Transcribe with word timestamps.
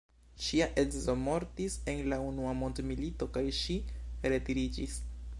Ŝia 0.43 0.67
edzo 0.83 1.13
mortis 1.25 1.75
en 1.93 1.99
la 2.13 2.17
unua 2.29 2.53
mondmilito 2.61 3.27
kaj 3.37 3.43
ŝi 3.59 3.75
retiriĝis. 4.33 4.97